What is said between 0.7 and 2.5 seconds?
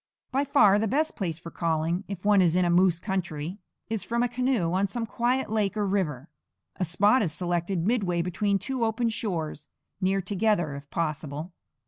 the best place for calling, if one